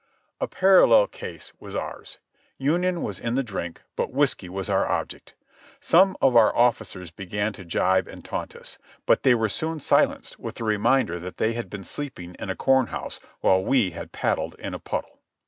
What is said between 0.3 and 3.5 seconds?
A parallel case was ours— Union was in the